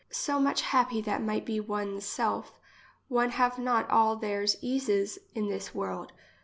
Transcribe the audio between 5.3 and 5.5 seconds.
in